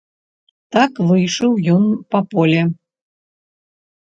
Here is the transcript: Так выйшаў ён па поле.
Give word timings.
Так 0.75 0.93
выйшаў 1.09 1.51
ён 1.75 1.83
па 2.15 2.19
поле. 2.33 2.61